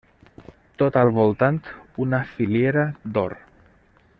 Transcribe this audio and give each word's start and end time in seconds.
Tot 0.81 0.95
al 1.01 1.11
voltant, 1.17 1.59
una 2.07 2.23
filiera 2.33 2.87
d'or. 3.19 3.37